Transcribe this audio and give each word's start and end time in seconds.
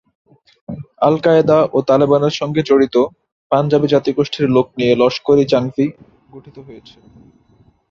আল 1.01 1.15
Qaeda 1.23 1.57
ও 1.73 1.87
তালেবানের 1.87 2.33
সঙ্গে 2.39 2.61
জড়িত 2.69 2.95
পাঞ্জাবি 3.51 3.87
জাতিগোষ্ঠীর 3.93 4.47
লোক 4.55 4.67
নিয়ে 4.77 4.93
লস্কর-ই-জাংভি 5.01 5.85
গঠিত 6.33 6.57
হয়েছে। 6.67 6.95